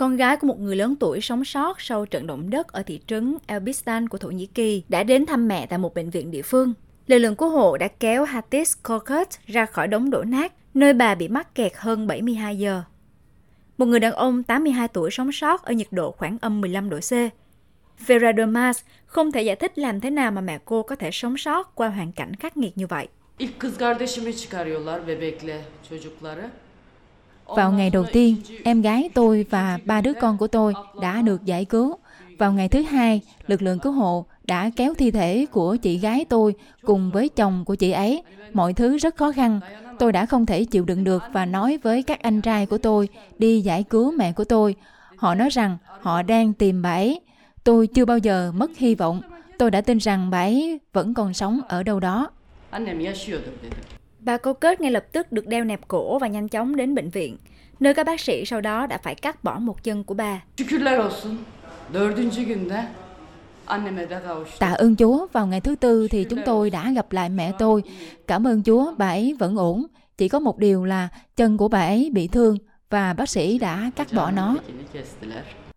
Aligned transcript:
con 0.00 0.16
gái 0.16 0.36
của 0.36 0.46
một 0.46 0.60
người 0.60 0.76
lớn 0.76 0.96
tuổi 1.00 1.20
sống 1.20 1.44
sót 1.44 1.80
sau 1.80 2.06
trận 2.06 2.26
động 2.26 2.50
đất 2.50 2.68
ở 2.68 2.82
thị 2.82 3.00
trấn 3.06 3.36
Elbistan 3.46 4.08
của 4.08 4.18
Thổ 4.18 4.28
Nhĩ 4.28 4.46
Kỳ, 4.46 4.82
đã 4.88 5.02
đến 5.02 5.26
thăm 5.26 5.48
mẹ 5.48 5.66
tại 5.66 5.78
một 5.78 5.94
bệnh 5.94 6.10
viện 6.10 6.30
địa 6.30 6.42
phương. 6.42 6.74
Lực 7.06 7.18
lượng 7.18 7.36
cứu 7.36 7.48
hộ 7.48 7.76
đã 7.76 7.88
kéo 7.88 8.24
Hatis 8.24 8.72
Korkut 8.82 9.28
ra 9.46 9.66
khỏi 9.66 9.88
đống 9.88 10.10
đổ 10.10 10.22
nát, 10.22 10.52
nơi 10.74 10.92
bà 10.92 11.14
bị 11.14 11.28
mắc 11.28 11.54
kẹt 11.54 11.72
hơn 11.76 12.06
72 12.06 12.58
giờ. 12.58 12.82
Một 13.78 13.86
người 13.86 14.00
đàn 14.00 14.12
ông 14.12 14.42
82 14.42 14.88
tuổi 14.88 15.10
sống 15.10 15.32
sót 15.32 15.62
ở 15.62 15.72
nhiệt 15.72 15.88
độ 15.90 16.10
khoảng 16.12 16.38
âm 16.40 16.60
15 16.60 16.90
độ 16.90 16.98
C. 16.98 17.12
Vera 18.06 18.32
Domas 18.38 18.78
không 19.06 19.32
thể 19.32 19.42
giải 19.42 19.56
thích 19.56 19.78
làm 19.78 20.00
thế 20.00 20.10
nào 20.10 20.30
mà 20.30 20.40
mẹ 20.40 20.58
cô 20.64 20.82
có 20.82 20.96
thể 20.96 21.10
sống 21.10 21.36
sót 21.36 21.74
qua 21.74 21.88
hoàn 21.88 22.12
cảnh 22.12 22.36
khắc 22.36 22.56
nghiệt 22.56 22.78
như 22.78 22.86
vậy. 22.86 23.08
İlk 23.38 23.58
kız 23.58 23.78
kardeşimi 23.78 24.32
çıkarıyorlar 24.36 25.06
bebekle 25.06 25.62
çocukları. 25.90 26.50
Vào 27.56 27.72
ngày 27.72 27.90
đầu 27.90 28.04
tiên, 28.12 28.36
em 28.64 28.82
gái 28.82 29.10
tôi 29.14 29.46
và 29.50 29.78
ba 29.84 30.00
đứa 30.00 30.12
con 30.20 30.38
của 30.38 30.46
tôi 30.46 30.74
đã 31.00 31.22
được 31.22 31.44
giải 31.44 31.64
cứu. 31.64 31.96
Vào 32.38 32.52
ngày 32.52 32.68
thứ 32.68 32.82
hai, 32.82 33.20
lực 33.46 33.62
lượng 33.62 33.78
cứu 33.78 33.92
hộ 33.92 34.24
đã 34.44 34.70
kéo 34.76 34.94
thi 34.94 35.10
thể 35.10 35.46
của 35.52 35.76
chị 35.76 35.98
gái 35.98 36.24
tôi 36.24 36.54
cùng 36.82 37.10
với 37.10 37.28
chồng 37.28 37.64
của 37.64 37.74
chị 37.74 37.90
ấy. 37.90 38.22
Mọi 38.52 38.72
thứ 38.72 38.98
rất 38.98 39.16
khó 39.16 39.32
khăn. 39.32 39.60
Tôi 39.98 40.12
đã 40.12 40.26
không 40.26 40.46
thể 40.46 40.64
chịu 40.64 40.84
đựng 40.84 41.04
được 41.04 41.22
và 41.32 41.46
nói 41.46 41.78
với 41.82 42.02
các 42.02 42.22
anh 42.22 42.40
trai 42.40 42.66
của 42.66 42.78
tôi 42.78 43.08
đi 43.38 43.60
giải 43.60 43.82
cứu 43.82 44.12
mẹ 44.12 44.32
của 44.32 44.44
tôi. 44.44 44.74
Họ 45.16 45.34
nói 45.34 45.48
rằng 45.50 45.78
họ 46.00 46.22
đang 46.22 46.52
tìm 46.52 46.82
bà 46.82 46.92
ấy. 46.92 47.20
Tôi 47.64 47.86
chưa 47.86 48.04
bao 48.04 48.18
giờ 48.18 48.52
mất 48.56 48.70
hy 48.76 48.94
vọng. 48.94 49.20
Tôi 49.58 49.70
đã 49.70 49.80
tin 49.80 49.98
rằng 49.98 50.30
bà 50.30 50.38
ấy 50.38 50.80
vẫn 50.92 51.14
còn 51.14 51.34
sống 51.34 51.60
ở 51.68 51.82
đâu 51.82 52.00
đó. 52.00 52.30
Bà 54.22 54.36
câu 54.36 54.54
kết 54.54 54.80
ngay 54.80 54.90
lập 54.90 55.06
tức 55.12 55.32
được 55.32 55.46
đeo 55.46 55.64
nẹp 55.64 55.88
cổ 55.88 56.18
và 56.18 56.26
nhanh 56.26 56.48
chóng 56.48 56.76
đến 56.76 56.94
bệnh 56.94 57.10
viện, 57.10 57.36
nơi 57.80 57.94
các 57.94 58.06
bác 58.06 58.20
sĩ 58.20 58.44
sau 58.44 58.60
đó 58.60 58.86
đã 58.86 58.98
phải 58.98 59.14
cắt 59.14 59.44
bỏ 59.44 59.58
một 59.58 59.84
chân 59.84 60.04
của 60.04 60.14
bà. 60.14 60.42
Tạ 64.58 64.72
ơn 64.72 64.96
Chúa, 64.96 65.26
vào 65.32 65.46
ngày 65.46 65.60
thứ 65.60 65.76
tư 65.76 66.08
thì 66.08 66.24
chúng 66.24 66.40
tôi 66.46 66.70
đã 66.70 66.92
gặp 66.92 67.12
lại 67.12 67.28
mẹ 67.28 67.52
tôi. 67.58 67.82
Cảm 68.26 68.46
ơn 68.46 68.62
Chúa, 68.62 68.94
bà 68.98 69.08
ấy 69.08 69.36
vẫn 69.38 69.56
ổn. 69.56 69.86
Chỉ 70.16 70.28
có 70.28 70.38
một 70.38 70.58
điều 70.58 70.84
là 70.84 71.08
chân 71.36 71.56
của 71.56 71.68
bà 71.68 71.80
ấy 71.80 72.10
bị 72.12 72.28
thương 72.28 72.56
và 72.90 73.12
bác 73.12 73.28
sĩ 73.28 73.58
đã 73.58 73.90
cắt 73.96 74.06
bỏ 74.12 74.30
nó. 74.30 74.56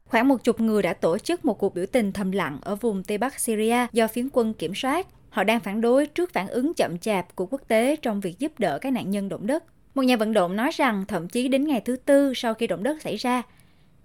Khoảng 0.05 0.27
một 0.27 0.43
chục 0.43 0.59
người 0.59 0.81
đã 0.81 0.93
tổ 0.93 1.17
chức 1.17 1.45
một 1.45 1.59
cuộc 1.59 1.75
biểu 1.75 1.85
tình 1.85 2.11
thầm 2.11 2.31
lặng 2.31 2.57
ở 2.61 2.75
vùng 2.75 3.03
Tây 3.03 3.17
Bắc 3.17 3.39
Syria 3.39 3.87
do 3.91 4.07
phiến 4.07 4.29
quân 4.33 4.53
kiểm 4.53 4.75
soát. 4.75 5.07
Họ 5.33 5.43
đang 5.43 5.59
phản 5.59 5.81
đối 5.81 6.05
trước 6.05 6.33
phản 6.33 6.47
ứng 6.47 6.73
chậm 6.73 6.97
chạp 6.97 7.35
của 7.35 7.45
quốc 7.45 7.61
tế 7.67 7.95
trong 7.95 8.19
việc 8.19 8.39
giúp 8.39 8.59
đỡ 8.59 8.79
các 8.81 8.93
nạn 8.93 9.11
nhân 9.11 9.29
động 9.29 9.47
đất. 9.47 9.63
Một 9.95 10.01
nhà 10.01 10.15
vận 10.15 10.33
động 10.33 10.55
nói 10.55 10.71
rằng 10.73 11.05
thậm 11.07 11.29
chí 11.29 11.47
đến 11.47 11.67
ngày 11.67 11.81
thứ 11.81 11.95
tư 11.95 12.33
sau 12.35 12.53
khi 12.53 12.67
động 12.67 12.83
đất 12.83 13.01
xảy 13.01 13.15
ra, 13.15 13.41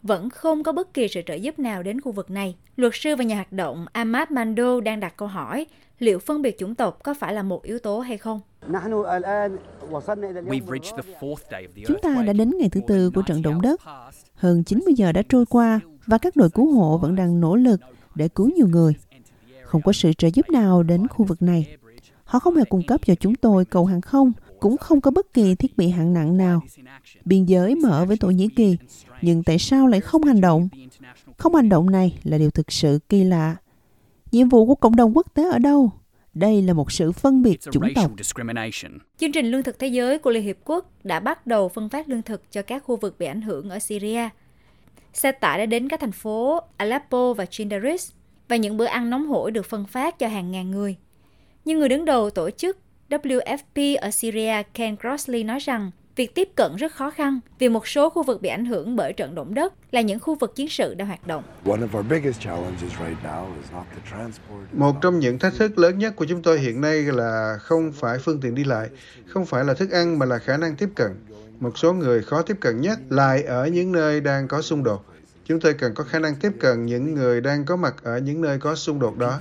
vẫn 0.02 0.30
không 0.30 0.62
có 0.62 0.72
bất 0.72 0.94
kỳ 0.94 1.08
sự 1.08 1.20
trợ 1.26 1.34
giúp 1.34 1.58
nào 1.58 1.82
đến 1.82 2.00
khu 2.00 2.12
vực 2.12 2.30
này. 2.30 2.56
Luật 2.76 2.92
sư 2.94 3.16
và 3.16 3.24
nhà 3.24 3.34
hoạt 3.34 3.52
động 3.52 3.86
Ahmad 3.92 4.30
Mando 4.30 4.80
đang 4.80 5.00
đặt 5.00 5.16
câu 5.16 5.28
hỏi 5.28 5.66
liệu 5.98 6.18
phân 6.18 6.42
biệt 6.42 6.58
chủng 6.58 6.74
tộc 6.74 6.98
có 7.02 7.14
phải 7.14 7.34
là 7.34 7.42
một 7.42 7.62
yếu 7.62 7.78
tố 7.78 7.98
hay 7.98 8.18
không? 8.18 8.40
Chúng 11.86 11.98
ta 12.02 12.22
đã 12.26 12.32
đến 12.32 12.52
ngày 12.58 12.68
thứ 12.68 12.80
tư 12.86 13.10
của 13.14 13.22
trận 13.22 13.42
động 13.42 13.62
đất. 13.62 13.80
Hơn 14.34 14.64
90 14.64 14.94
giờ 14.96 15.12
đã 15.12 15.22
trôi 15.28 15.46
qua 15.46 15.80
và 16.06 16.18
các 16.18 16.36
đội 16.36 16.50
cứu 16.50 16.72
hộ 16.72 16.98
vẫn 16.98 17.16
đang 17.16 17.40
nỗ 17.40 17.56
lực 17.56 17.80
để 18.14 18.28
cứu 18.28 18.50
nhiều 18.56 18.66
người. 18.66 18.94
Không 19.68 19.82
có 19.82 19.92
sự 19.92 20.12
trợ 20.12 20.28
giúp 20.34 20.50
nào 20.50 20.82
đến 20.82 21.08
khu 21.08 21.24
vực 21.24 21.42
này. 21.42 21.76
Họ 22.24 22.38
không 22.38 22.56
hề 22.56 22.64
cung 22.64 22.82
cấp 22.86 23.00
cho 23.06 23.14
chúng 23.14 23.34
tôi 23.34 23.64
cầu 23.64 23.86
hàng 23.86 24.00
không, 24.00 24.32
cũng 24.60 24.76
không 24.76 25.00
có 25.00 25.10
bất 25.10 25.32
kỳ 25.32 25.54
thiết 25.54 25.76
bị 25.76 25.88
hạng 25.88 26.14
nặng 26.14 26.36
nào. 26.36 26.62
Biên 27.24 27.44
giới 27.44 27.74
mở 27.74 28.04
với 28.04 28.16
Thổ 28.16 28.30
Nhĩ 28.30 28.48
Kỳ, 28.48 28.76
nhưng 29.22 29.42
tại 29.42 29.58
sao 29.58 29.86
lại 29.86 30.00
không 30.00 30.22
hành 30.22 30.40
động? 30.40 30.68
Không 31.36 31.54
hành 31.54 31.68
động 31.68 31.90
này 31.90 32.18
là 32.24 32.38
điều 32.38 32.50
thực 32.50 32.72
sự 32.72 32.98
kỳ 33.08 33.24
lạ. 33.24 33.56
Nhiệm 34.32 34.48
vụ 34.48 34.66
của 34.66 34.74
cộng 34.74 34.96
đồng 34.96 35.16
quốc 35.16 35.34
tế 35.34 35.50
ở 35.50 35.58
đâu? 35.58 35.90
Đây 36.34 36.62
là 36.62 36.72
một 36.72 36.92
sự 36.92 37.12
phân 37.12 37.42
biệt 37.42 37.60
chủng 37.60 37.94
tộc. 37.94 38.10
Chương 39.18 39.32
trình 39.32 39.46
Lương 39.46 39.62
thực 39.62 39.78
Thế 39.78 39.86
giới 39.86 40.18
của 40.18 40.30
Liên 40.30 40.44
Hiệp 40.44 40.56
Quốc 40.64 41.04
đã 41.04 41.20
bắt 41.20 41.46
đầu 41.46 41.68
phân 41.68 41.88
phát 41.88 42.08
lương 42.08 42.22
thực 42.22 42.52
cho 42.52 42.62
các 42.62 42.84
khu 42.84 42.96
vực 42.96 43.18
bị 43.18 43.26
ảnh 43.26 43.42
hưởng 43.42 43.70
ở 43.70 43.78
Syria. 43.78 44.28
Xe 45.12 45.32
tải 45.32 45.58
đã 45.58 45.66
đến 45.66 45.88
các 45.88 46.00
thành 46.00 46.12
phố 46.12 46.60
Aleppo 46.76 47.32
và 47.32 47.46
Chindaris 47.46 48.10
và 48.48 48.56
những 48.56 48.76
bữa 48.76 48.84
ăn 48.84 49.10
nóng 49.10 49.26
hổi 49.26 49.50
được 49.50 49.66
phân 49.66 49.86
phát 49.86 50.18
cho 50.18 50.28
hàng 50.28 50.50
ngàn 50.50 50.70
người. 50.70 50.96
Nhưng 51.64 51.78
người 51.78 51.88
đứng 51.88 52.04
đầu 52.04 52.30
tổ 52.30 52.50
chức 52.50 52.78
WFP 53.10 53.96
ở 54.00 54.10
Syria 54.10 54.62
Ken 54.74 54.96
Crossley 54.96 55.44
nói 55.44 55.58
rằng 55.58 55.90
việc 56.16 56.34
tiếp 56.34 56.48
cận 56.54 56.76
rất 56.76 56.92
khó 56.92 57.10
khăn 57.10 57.40
vì 57.58 57.68
một 57.68 57.86
số 57.86 58.10
khu 58.10 58.22
vực 58.22 58.42
bị 58.42 58.48
ảnh 58.48 58.64
hưởng 58.64 58.96
bởi 58.96 59.12
trận 59.12 59.34
động 59.34 59.54
đất 59.54 59.74
là 59.90 60.00
những 60.00 60.18
khu 60.18 60.34
vực 60.34 60.56
chiến 60.56 60.68
sự 60.68 60.94
đang 60.94 61.08
hoạt 61.08 61.26
động. 61.26 61.42
One 61.64 61.80
of 61.80 61.98
our 61.98 62.06
biggest 62.10 62.40
challenges 62.40 62.90
right 62.90 63.18
now 63.24 63.56
is 63.56 63.72
not 63.72 63.84
the 63.94 64.10
transport. 64.10 64.60
Một 64.72 64.94
trong 65.02 65.18
những 65.18 65.38
thách 65.38 65.54
thức 65.54 65.78
lớn 65.78 65.98
nhất 65.98 66.16
của 66.16 66.24
chúng 66.28 66.42
tôi 66.42 66.58
hiện 66.58 66.80
nay 66.80 67.02
là 67.02 67.58
không 67.60 67.92
phải 67.92 68.18
phương 68.18 68.40
tiện 68.40 68.54
đi 68.54 68.64
lại, 68.64 68.88
không 69.26 69.46
phải 69.46 69.64
là 69.64 69.74
thức 69.74 69.90
ăn 69.90 70.18
mà 70.18 70.26
là 70.26 70.38
khả 70.38 70.56
năng 70.56 70.76
tiếp 70.76 70.88
cận. 70.94 71.10
Một 71.60 71.78
số 71.78 71.92
người 71.92 72.22
khó 72.22 72.42
tiếp 72.42 72.56
cận 72.60 72.80
nhất 72.80 72.98
lại 73.08 73.42
ở 73.42 73.66
những 73.66 73.92
nơi 73.92 74.20
đang 74.20 74.48
có 74.48 74.62
xung 74.62 74.84
đột. 74.84 75.04
Chúng 75.48 75.60
tôi 75.60 75.74
cần 75.74 75.94
có 75.94 76.04
khả 76.04 76.18
năng 76.18 76.34
tiếp 76.36 76.52
cận 76.60 76.86
những 76.86 77.14
người 77.14 77.40
đang 77.40 77.64
có 77.64 77.76
mặt 77.76 77.94
ở 78.02 78.18
những 78.18 78.40
nơi 78.40 78.58
có 78.58 78.74
xung 78.74 78.98
đột 78.98 79.16
đó. 79.18 79.40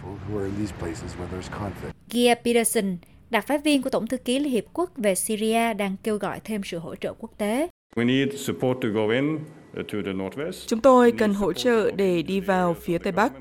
Gia 2.12 2.36
Peterson, 2.36 2.98
đặc 3.30 3.48
phái 3.48 3.58
viên 3.58 3.82
của 3.82 3.90
Tổng 3.90 4.08
thư 4.08 4.18
ký 4.18 4.40
Liên 4.40 4.52
Hiệp 4.52 4.64
Quốc 4.74 4.92
về 4.98 5.16
Syria 5.16 5.74
đang 5.74 5.96
kêu 6.04 6.18
gọi 6.18 6.40
thêm 6.44 6.62
sự 6.64 6.78
hỗ 6.78 6.96
trợ 6.96 7.14
quốc 7.14 7.32
tế. 7.38 7.68
We 7.96 8.06
need 8.06 8.40
support 8.40 8.78
to 8.82 8.90
go 8.94 9.10
in 9.10 9.36
uh, 9.36 9.42
to 9.76 9.98
the 10.06 10.12
northwest. 10.12 10.68
Chúng 10.68 10.82
tôi 10.82 11.12
cần 11.12 11.34
hỗ 11.34 11.54
trợ 11.54 11.92
để 11.92 12.22
đi 12.22 12.40
vào 12.40 12.74
phía 12.82 12.98
Tây 12.98 13.12
Bắc. 13.12 13.34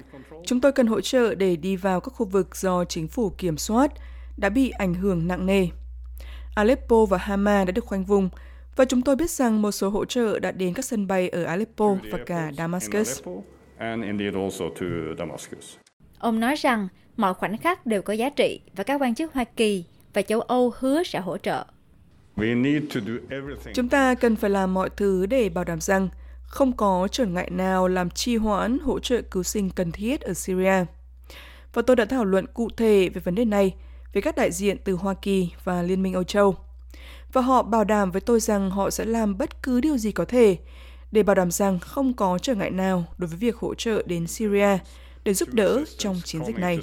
Chúng 0.46 0.60
tôi 0.60 0.72
cần 0.72 0.86
hỗ 0.86 1.00
trợ 1.00 1.34
để 1.34 1.56
đi 1.56 1.76
vào 1.76 2.00
các 2.00 2.10
khu 2.10 2.26
vực 2.26 2.56
do 2.56 2.84
chính 2.84 3.08
phủ 3.08 3.30
kiểm 3.38 3.56
soát 3.56 3.92
đã 4.36 4.48
bị 4.48 4.70
ảnh 4.70 4.94
hưởng 4.94 5.28
nặng 5.28 5.46
nề. 5.46 5.68
Aleppo 6.54 7.04
và 7.04 7.18
Hama 7.18 7.64
đã 7.64 7.72
được 7.72 7.84
khoanh 7.84 8.04
vùng 8.04 8.28
và 8.76 8.84
chúng 8.84 9.02
tôi 9.02 9.16
biết 9.16 9.30
rằng 9.30 9.62
một 9.62 9.72
số 9.72 9.88
hỗ 9.88 10.04
trợ 10.04 10.38
đã 10.38 10.52
đến 10.52 10.74
các 10.74 10.84
sân 10.84 11.06
bay 11.06 11.28
ở 11.28 11.44
Aleppo 11.44 11.96
the 12.02 12.10
và 12.10 12.18
cả 12.26 12.52
Damascus. 12.56 13.22
Ông 16.18 16.40
nói 16.40 16.54
rằng 16.56 16.88
mọi 17.16 17.34
khoảnh 17.34 17.56
khắc 17.56 17.86
đều 17.86 18.02
có 18.02 18.12
giá 18.12 18.30
trị 18.30 18.60
và 18.76 18.84
các 18.84 19.02
quan 19.02 19.14
chức 19.14 19.34
Hoa 19.34 19.44
Kỳ 19.44 19.84
và 20.14 20.22
châu 20.22 20.40
Âu 20.40 20.72
hứa 20.78 21.02
sẽ 21.02 21.18
hỗ 21.20 21.38
trợ. 21.38 21.64
We 22.36 22.62
need 22.62 22.82
to 22.94 23.00
do 23.06 23.12
everything. 23.30 23.74
Chúng 23.74 23.88
ta 23.88 24.14
cần 24.14 24.36
phải 24.36 24.50
làm 24.50 24.74
mọi 24.74 24.90
thứ 24.96 25.26
để 25.26 25.48
bảo 25.48 25.64
đảm 25.64 25.80
rằng 25.80 26.08
không 26.46 26.72
có 26.72 27.08
trở 27.12 27.26
ngại 27.26 27.50
nào 27.50 27.88
làm 27.88 28.10
trì 28.10 28.36
hoãn 28.36 28.78
hỗ 28.78 28.98
trợ 29.00 29.20
cứu 29.30 29.42
sinh 29.42 29.70
cần 29.70 29.92
thiết 29.92 30.20
ở 30.20 30.34
Syria. 30.34 30.84
Và 31.72 31.82
tôi 31.82 31.96
đã 31.96 32.04
thảo 32.04 32.24
luận 32.24 32.46
cụ 32.54 32.68
thể 32.76 33.08
về 33.08 33.20
vấn 33.24 33.34
đề 33.34 33.44
này 33.44 33.74
với 34.14 34.22
các 34.22 34.36
đại 34.36 34.52
diện 34.52 34.76
từ 34.84 34.92
Hoa 34.92 35.14
Kỳ 35.22 35.50
và 35.64 35.82
Liên 35.82 36.02
minh 36.02 36.12
Âu 36.12 36.24
Châu. 36.24 36.56
Và 37.36 37.42
họ 37.42 37.62
bảo 37.62 37.84
đảm 37.84 38.10
với 38.10 38.20
tôi 38.20 38.40
rằng 38.40 38.70
họ 38.70 38.90
sẽ 38.90 39.04
làm 39.04 39.38
bất 39.38 39.62
cứ 39.62 39.80
điều 39.80 39.96
gì 39.96 40.12
có 40.12 40.24
thể 40.24 40.56
để 41.12 41.22
bảo 41.22 41.34
đảm 41.34 41.50
rằng 41.50 41.78
không 41.78 42.14
có 42.14 42.38
trở 42.42 42.54
ngại 42.54 42.70
nào 42.70 43.04
đối 43.18 43.28
với 43.28 43.38
việc 43.38 43.56
hỗ 43.56 43.74
trợ 43.74 44.02
đến 44.06 44.26
Syria 44.26 44.78
để 45.24 45.34
giúp 45.34 45.48
đỡ 45.52 45.84
trong 45.98 46.20
chiến 46.24 46.44
dịch 46.46 46.58
này. 46.58 46.78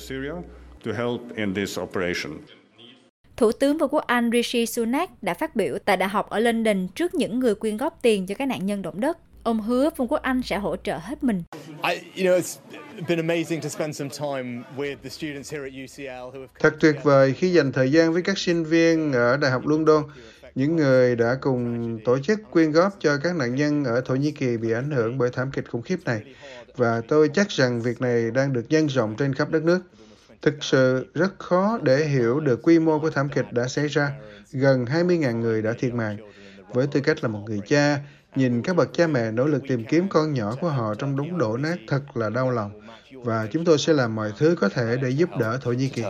Thủ 3.38 3.52
tướng 3.52 3.78
Vương 3.78 3.90
quốc 3.90 4.04
Anh 4.08 4.30
Rishi 4.34 4.66
Sunak 4.66 5.24
đã 5.24 5.34
phát 5.34 5.56
biểu 5.56 5.78
tại 5.86 5.98
đại 5.98 6.10
học 6.10 6.30
ở 6.30 6.40
London 6.40 6.88
trước 6.96 7.14
những 7.14 7.40
người 7.40 7.56
quyên 7.56 7.78
góp 7.78 8.00
tiền 8.02 8.26
cho 8.26 8.36
các 8.36 8.46
nạn 8.46 8.66
nhân 8.66 8.82
động 8.82 9.00
đất. 9.00 9.18
Ông 9.44 9.62
hứa 9.62 9.90
Vương 9.98 10.08
quốc 10.08 10.22
Anh 10.22 10.42
sẽ 10.42 10.58
hỗ 10.58 10.76
trợ 10.76 10.98
hết 10.98 11.24
mình. 11.24 11.44
Thật 16.60 16.74
tuyệt 16.80 16.96
vời 17.04 17.34
khi 17.34 17.52
dành 17.52 17.72
thời 17.72 17.92
gian 17.92 18.14
với 18.14 18.22
các 18.22 18.38
sinh 18.38 18.64
viên 18.64 19.14
ở 19.14 19.38
Đại 19.38 19.52
học 19.52 19.68
London, 19.68 20.04
những 20.56 20.76
người 20.76 21.16
đã 21.16 21.38
cùng 21.42 22.00
tổ 22.06 22.20
chức 22.20 22.40
quyên 22.52 22.72
góp 22.72 22.94
cho 23.00 23.18
các 23.18 23.36
nạn 23.36 23.56
nhân 23.56 23.84
ở 23.84 24.02
Thổ 24.02 24.16
Nhĩ 24.16 24.32
Kỳ 24.32 24.58
bị 24.58 24.72
ảnh 24.72 24.92
hưởng 24.92 25.18
bởi 25.18 25.30
thảm 25.34 25.52
kịch 25.52 25.70
khủng 25.70 25.82
khiếp 25.82 26.00
này. 26.06 26.24
Và 26.76 27.02
tôi 27.08 27.30
chắc 27.34 27.50
rằng 27.50 27.82
việc 27.82 28.02
này 28.02 28.32
đang 28.32 28.54
được 28.54 28.66
nhân 28.70 28.88
rộng 28.88 29.16
trên 29.18 29.34
khắp 29.34 29.50
đất 29.52 29.64
nước. 29.64 29.80
Thực 30.42 30.64
sự 30.64 31.06
rất 31.14 31.40
khó 31.40 31.80
để 31.84 32.06
hiểu 32.06 32.40
được 32.40 32.60
quy 32.64 32.80
mô 32.80 33.00
của 33.00 33.10
thảm 33.10 33.30
kịch 33.30 33.46
đã 33.52 33.68
xảy 33.68 33.88
ra. 33.88 34.12
Gần 34.52 34.86
20.000 34.86 35.40
người 35.40 35.62
đã 35.62 35.74
thiệt 35.80 35.94
mạng. 35.94 36.18
Với 36.74 36.88
tư 36.88 37.00
cách 37.00 37.24
là 37.24 37.30
một 37.30 37.40
người 37.46 37.60
cha, 37.68 38.00
nhìn 38.36 38.62
các 38.62 38.76
bậc 38.76 38.94
cha 38.94 39.08
mẹ 39.08 39.32
nỗ 39.32 39.46
lực 39.46 39.64
tìm 39.68 39.86
kiếm 39.86 40.08
con 40.10 40.34
nhỏ 40.34 40.56
của 40.62 40.70
họ 40.70 40.96
trong 40.96 41.16
đống 41.16 41.38
đổ 41.38 41.58
nát 41.58 41.76
thật 41.88 42.18
là 42.18 42.30
đau 42.30 42.52
lòng. 42.52 42.82
Và 43.14 43.48
chúng 43.52 43.66
tôi 43.66 43.78
sẽ 43.78 43.94
làm 43.94 44.16
mọi 44.16 44.32
thứ 44.38 44.56
có 44.62 44.70
thể 44.70 44.98
để 45.02 45.10
giúp 45.10 45.30
đỡ 45.40 45.60
Thổ 45.62 45.72
Nhĩ 45.72 45.90
Kỳ. 45.90 46.04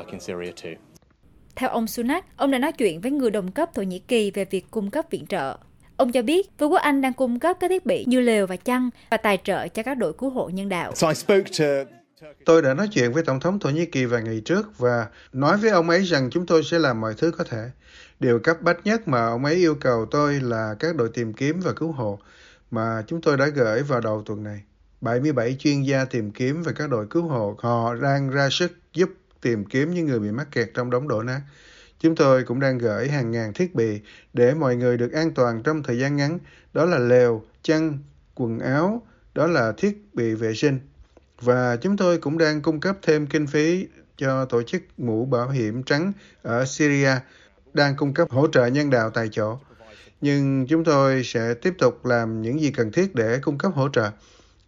Theo 1.56 1.70
ông 1.70 1.88
Sunak, 1.88 2.26
ông 2.38 2.52
đã 2.52 2.60
nói 2.60 2.72
chuyện 2.72 3.02
với 3.02 3.12
người 3.12 3.32
đồng 3.32 3.52
cấp 3.52 3.70
Thổ 3.74 3.82
Nhĩ 3.82 4.00
Kỳ 4.00 4.32
về 4.32 4.46
việc 4.46 4.66
cung 4.72 4.92
cấp 4.92 5.06
viện 5.12 5.26
trợ. 5.26 5.58
Ông 5.98 6.12
cho 6.12 6.22
biết 6.22 6.50
Vương 6.58 6.72
quốc 6.72 6.82
Anh 6.82 7.02
đang 7.02 7.14
cung 7.14 7.40
cấp 7.40 7.58
các 7.60 7.68
thiết 7.68 7.86
bị 7.86 8.06
như 8.08 8.20
lều 8.20 8.48
và 8.48 8.56
chăn 8.56 8.90
và 9.10 9.18
tài 9.18 9.38
trợ 9.44 9.68
cho 9.68 9.84
các 9.84 9.98
đội 9.98 10.14
cứu 10.14 10.30
hộ 10.30 10.50
nhân 10.50 10.70
đạo. 10.70 10.96
So 10.96 11.08
I 11.08 11.16
spoke 11.16 11.44
to 11.60 11.66
Tôi 12.46 12.62
đã 12.62 12.74
nói 12.74 12.88
chuyện 12.88 13.14
với 13.14 13.24
Tổng 13.24 13.40
thống 13.40 13.60
Thổ 13.60 13.70
Nhĩ 13.70 13.86
Kỳ 13.86 14.06
vài 14.06 14.22
ngày 14.22 14.42
trước 14.46 14.78
và 14.78 15.08
nói 15.34 15.58
với 15.58 15.70
ông 15.70 15.90
ấy 15.90 16.04
rằng 16.04 16.30
chúng 16.30 16.46
tôi 16.46 16.64
sẽ 16.64 16.80
làm 16.80 17.02
mọi 17.02 17.14
thứ 17.18 17.32
có 17.32 17.44
thể. 17.44 17.70
Điều 18.20 18.40
cấp 18.40 18.62
bách 18.62 18.86
nhất 18.86 19.08
mà 19.08 19.26
ông 19.26 19.46
ấy 19.46 19.56
yêu 19.56 19.76
cầu 19.76 20.06
tôi 20.12 20.40
là 20.42 20.76
các 20.80 20.96
đội 20.96 21.10
tìm 21.14 21.34
kiếm 21.34 21.60
và 21.60 21.74
cứu 21.74 21.92
hộ. 21.92 22.20
mà 22.72 23.04
chúng 23.08 23.22
tôi 23.22 23.38
đã 23.38 23.48
gửi 23.48 23.84
vào 23.84 24.02
đầu 24.02 24.24
tuần 24.26 24.44
này. 24.44 24.62
77 25.02 25.56
chuyên 25.60 25.82
gia 25.82 26.06
tìm 26.06 26.32
kiếm 26.32 26.64
và 26.64 26.72
các 26.72 26.90
đội 26.90 27.08
cứu 27.10 27.24
hộ 27.28 27.56
họ 27.60 27.96
đang 27.96 28.30
ra 28.30 28.50
sức 28.52 28.72
giúp 28.94 29.10
tìm 29.44 29.66
kiếm 29.66 29.94
những 29.94 30.06
người 30.06 30.20
bị 30.20 30.32
mắc 30.32 30.48
kẹt 30.52 30.70
trong 30.74 30.90
đống 30.90 31.08
đổ 31.08 31.24
nát. 31.24 31.42
Chúng 32.00 32.16
tôi 32.16 32.44
cũng 32.44 32.60
đang 32.60 32.78
gửi 32.78 33.10
hàng 33.10 33.32
ngàn 33.32 33.54
thiết 33.54 33.76
bị 33.76 34.00
để 34.34 34.54
mọi 34.54 34.76
người 34.76 34.98
được 34.98 35.12
an 35.12 35.32
toàn 35.32 35.64
trong 35.64 35.84
thời 35.84 36.00
gian 36.00 36.16
ngắn. 36.16 36.40
Đó 36.74 36.86
là 36.86 36.98
lều, 36.98 37.44
chăn, 37.64 38.00
quần 38.36 38.60
áo, 38.60 39.08
đó 39.36 39.48
là 39.48 39.72
thiết 39.78 40.02
bị 40.14 40.34
vệ 40.34 40.54
sinh. 40.54 40.80
Và 41.42 41.76
chúng 41.76 41.98
tôi 41.98 42.18
cũng 42.18 42.38
đang 42.38 42.62
cung 42.62 42.80
cấp 42.80 42.98
thêm 43.02 43.28
kinh 43.28 43.48
phí 43.48 43.88
cho 44.18 44.46
tổ 44.46 44.64
chức 44.64 44.82
mũ 44.98 45.26
bảo 45.26 45.50
hiểm 45.50 45.84
trắng 45.84 46.14
ở 46.42 46.66
Syria, 46.66 47.12
đang 47.74 47.96
cung 47.96 48.14
cấp 48.14 48.28
hỗ 48.32 48.48
trợ 48.48 48.66
nhân 48.66 48.90
đạo 48.90 49.10
tại 49.10 49.30
chỗ. 49.32 49.60
Nhưng 50.22 50.68
chúng 50.70 50.84
tôi 50.84 51.24
sẽ 51.24 51.54
tiếp 51.54 51.74
tục 51.78 52.06
làm 52.06 52.42
những 52.42 52.62
gì 52.62 52.72
cần 52.72 52.92
thiết 52.92 53.16
để 53.16 53.40
cung 53.42 53.58
cấp 53.58 53.72
hỗ 53.76 53.90
trợ. 53.90 54.12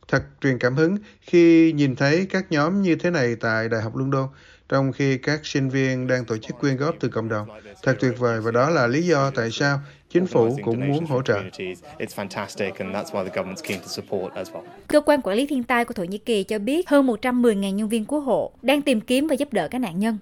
Thật 0.07 0.23
truyền 0.41 0.59
cảm 0.59 0.75
hứng 0.75 0.97
khi 1.21 1.71
nhìn 1.71 1.95
thấy 1.95 2.27
các 2.29 2.51
nhóm 2.51 2.81
như 2.81 2.95
thế 2.95 3.09
này 3.09 3.35
tại 3.35 3.69
Đại 3.69 3.81
học 3.81 3.95
London 3.95 4.27
trong 4.69 4.91
khi 4.91 5.17
các 5.17 5.45
sinh 5.45 5.69
viên 5.69 6.07
đang 6.07 6.25
tổ 6.25 6.37
chức 6.37 6.59
quyên 6.59 6.77
góp 6.77 6.95
từ 6.99 7.09
cộng 7.09 7.29
đồng. 7.29 7.47
Thật 7.83 7.97
tuyệt 7.99 8.13
vời 8.17 8.41
và 8.41 8.51
đó 8.51 8.69
là 8.69 8.87
lý 8.87 9.01
do 9.01 9.31
tại 9.35 9.51
sao 9.51 9.79
chính 10.09 10.27
phủ 10.27 10.57
cũng 10.63 10.87
muốn 10.87 11.05
hỗ 11.05 11.21
trợ. 11.21 11.41
Cơ 14.87 15.01
quan 15.01 15.21
quản 15.21 15.37
lý 15.37 15.47
thiên 15.47 15.63
tai 15.63 15.85
của 15.85 15.93
Thổ 15.93 16.03
Nhĩ 16.03 16.17
Kỳ 16.17 16.43
cho 16.43 16.59
biết 16.59 16.89
hơn 16.89 17.07
110.000 17.07 17.75
nhân 17.75 17.89
viên 17.89 18.05
cứu 18.05 18.19
hộ 18.19 18.51
đang 18.61 18.81
tìm 18.81 19.01
kiếm 19.01 19.27
và 19.27 19.35
giúp 19.35 19.53
đỡ 19.53 19.67
các 19.71 19.79
nạn 19.79 19.99
nhân. 19.99 20.17